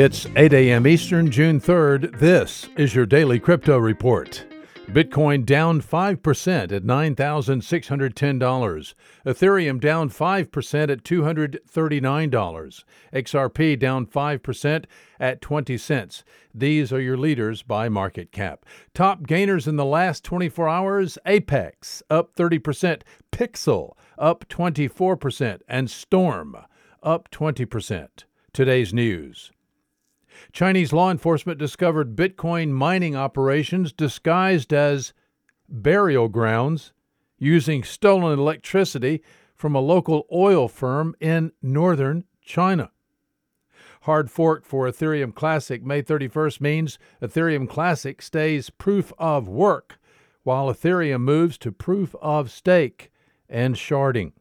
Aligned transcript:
It's 0.00 0.28
8 0.36 0.52
a.m. 0.52 0.86
Eastern, 0.86 1.28
June 1.28 1.60
3rd. 1.60 2.20
This 2.20 2.68
is 2.76 2.94
your 2.94 3.04
daily 3.04 3.40
crypto 3.40 3.78
report. 3.78 4.46
Bitcoin 4.86 5.44
down 5.44 5.82
5% 5.82 6.70
at 6.70 6.84
$9,610. 6.84 8.94
Ethereum 9.26 9.80
down 9.80 10.08
5% 10.08 10.90
at 10.90 11.02
$239. 11.02 12.84
XRP 13.12 13.76
down 13.76 14.06
5% 14.06 14.84
at 15.18 15.40
20 15.40 15.76
cents. 15.76 16.22
These 16.54 16.92
are 16.92 17.00
your 17.00 17.16
leaders 17.16 17.64
by 17.64 17.88
market 17.88 18.30
cap. 18.30 18.64
Top 18.94 19.26
gainers 19.26 19.66
in 19.66 19.74
the 19.74 19.84
last 19.84 20.22
24 20.22 20.68
hours 20.68 21.18
Apex 21.26 22.04
up 22.08 22.36
30%, 22.36 23.02
Pixel 23.32 23.96
up 24.16 24.48
24%, 24.48 25.60
and 25.66 25.90
Storm 25.90 26.56
up 27.02 27.28
20%. 27.32 28.08
Today's 28.52 28.94
news. 28.94 29.50
Chinese 30.52 30.92
law 30.92 31.10
enforcement 31.10 31.58
discovered 31.58 32.16
Bitcoin 32.16 32.70
mining 32.70 33.16
operations 33.16 33.92
disguised 33.92 34.72
as 34.72 35.12
burial 35.68 36.28
grounds 36.28 36.92
using 37.38 37.84
stolen 37.84 38.38
electricity 38.38 39.22
from 39.54 39.74
a 39.74 39.80
local 39.80 40.26
oil 40.32 40.68
firm 40.68 41.14
in 41.20 41.52
northern 41.62 42.24
China. 42.42 42.90
Hard 44.02 44.30
fork 44.30 44.64
for 44.64 44.86
Ethereum 44.86 45.34
Classic 45.34 45.84
May 45.84 46.02
31st 46.02 46.60
means 46.60 46.98
Ethereum 47.20 47.68
Classic 47.68 48.22
stays 48.22 48.70
proof 48.70 49.12
of 49.18 49.48
work, 49.48 49.98
while 50.44 50.72
Ethereum 50.72 51.22
moves 51.22 51.58
to 51.58 51.72
proof 51.72 52.14
of 52.22 52.50
stake 52.50 53.10
and 53.48 53.74
sharding. 53.74 54.32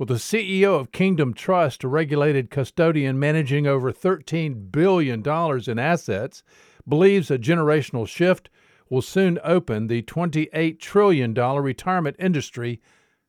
Well, 0.00 0.06
the 0.06 0.14
CEO 0.14 0.80
of 0.80 0.92
Kingdom 0.92 1.34
Trust, 1.34 1.84
a 1.84 1.88
regulated 1.88 2.48
custodian 2.48 3.18
managing 3.18 3.66
over 3.66 3.92
$13 3.92 4.72
billion 4.72 5.22
in 5.22 5.78
assets, 5.78 6.42
believes 6.88 7.30
a 7.30 7.38
generational 7.38 8.08
shift 8.08 8.48
will 8.88 9.02
soon 9.02 9.38
open 9.44 9.88
the 9.88 10.00
$28 10.00 10.80
trillion 10.80 11.34
retirement 11.34 12.16
industry 12.18 12.80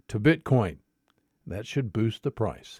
to 0.08 0.18
Bitcoin. 0.18 0.78
That 1.46 1.68
should 1.68 1.92
boost 1.92 2.24
the 2.24 2.32
price. 2.32 2.80